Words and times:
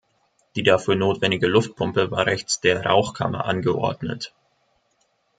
Die 0.55 0.63
dafür 0.63 0.95
notwendige 0.95 1.45
Luftpumpe 1.45 2.09
war 2.09 2.25
rechts 2.25 2.59
der 2.59 2.87
Rauchkammer 2.87 3.45
angeordnet. 3.45 4.33